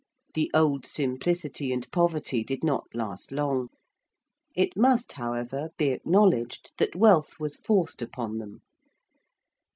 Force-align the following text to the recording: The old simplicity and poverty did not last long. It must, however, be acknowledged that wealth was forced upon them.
The 0.33 0.49
old 0.51 0.87
simplicity 0.87 1.71
and 1.71 1.87
poverty 1.91 2.43
did 2.43 2.63
not 2.63 2.87
last 2.95 3.31
long. 3.31 3.69
It 4.55 4.75
must, 4.75 5.11
however, 5.11 5.69
be 5.77 5.89
acknowledged 5.89 6.71
that 6.79 6.95
wealth 6.95 7.39
was 7.39 7.57
forced 7.57 8.01
upon 8.01 8.39
them. 8.39 8.63